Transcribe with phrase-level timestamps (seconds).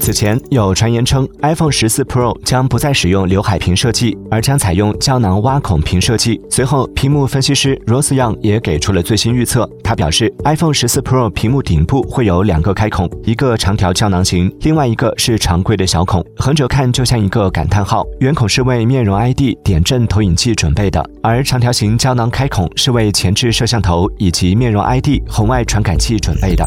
[0.00, 6.40] 此前有传言称，iPhone 十四 Pro 将不再使用刘海屏设计，而将采用胶囊挖孔屏设计。
[6.48, 9.68] 随后，屏幕分析师 Rose Young 也给出了最新预测。
[9.84, 18.06] 他表示，iPhone 十四 Pro 屏幕顶部会有两个开孔，一个长条胶囊型，另外一个是常规的小孔，横着看就像一个感叹号。
[18.20, 26.66] 圆孔是为面容 ID 点阵投影器准备的，而长条形胶囊开孔是为前置摄像头以及面容 ID 红外传感器准备的。